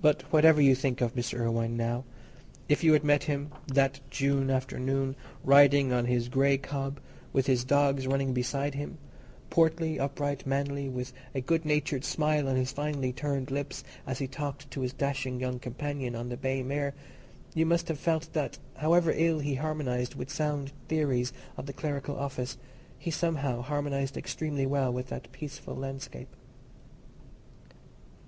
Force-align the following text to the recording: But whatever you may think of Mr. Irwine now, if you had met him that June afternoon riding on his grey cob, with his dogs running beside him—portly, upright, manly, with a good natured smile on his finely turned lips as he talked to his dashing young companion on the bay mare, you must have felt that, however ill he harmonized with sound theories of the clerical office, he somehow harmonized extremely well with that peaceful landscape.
But 0.00 0.22
whatever 0.30 0.60
you 0.60 0.68
may 0.70 0.74
think 0.76 1.00
of 1.00 1.16
Mr. 1.16 1.40
Irwine 1.40 1.76
now, 1.76 2.04
if 2.68 2.84
you 2.84 2.92
had 2.92 3.02
met 3.02 3.24
him 3.24 3.50
that 3.66 3.98
June 4.08 4.48
afternoon 4.48 5.16
riding 5.42 5.92
on 5.92 6.04
his 6.04 6.28
grey 6.28 6.56
cob, 6.56 7.00
with 7.32 7.46
his 7.48 7.64
dogs 7.64 8.06
running 8.06 8.32
beside 8.32 8.76
him—portly, 8.76 9.98
upright, 9.98 10.46
manly, 10.46 10.88
with 10.88 11.12
a 11.34 11.40
good 11.40 11.64
natured 11.64 12.04
smile 12.04 12.46
on 12.48 12.54
his 12.54 12.70
finely 12.70 13.12
turned 13.12 13.50
lips 13.50 13.82
as 14.06 14.20
he 14.20 14.28
talked 14.28 14.70
to 14.70 14.82
his 14.82 14.92
dashing 14.92 15.40
young 15.40 15.58
companion 15.58 16.14
on 16.14 16.28
the 16.28 16.36
bay 16.36 16.62
mare, 16.62 16.94
you 17.52 17.66
must 17.66 17.88
have 17.88 17.98
felt 17.98 18.32
that, 18.32 18.56
however 18.76 19.10
ill 19.16 19.40
he 19.40 19.56
harmonized 19.56 20.14
with 20.14 20.30
sound 20.30 20.70
theories 20.86 21.32
of 21.56 21.66
the 21.66 21.72
clerical 21.72 22.16
office, 22.16 22.56
he 23.00 23.10
somehow 23.10 23.62
harmonized 23.62 24.16
extremely 24.16 24.64
well 24.64 24.92
with 24.92 25.08
that 25.08 25.32
peaceful 25.32 25.74
landscape. 25.74 26.36